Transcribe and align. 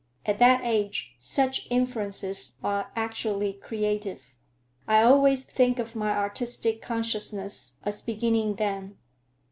At 0.25 0.39
that 0.39 0.61
age, 0.63 1.13
such 1.19 1.67
influences 1.69 2.53
are 2.63 2.91
actually 2.95 3.53
creative. 3.53 4.33
I 4.87 5.03
always 5.03 5.43
think 5.43 5.77
of 5.77 5.95
my 5.95 6.09
artistic 6.17 6.81
consciousness 6.81 7.75
as 7.83 8.01
beginning 8.01 8.55
then." 8.55 8.97